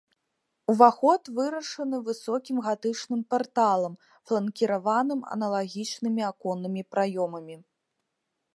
[0.71, 3.93] Уваход вырашаны высокім гатычным парталам,
[4.29, 7.55] фланкіраваным аналагічнымі аконнымі праёмамі.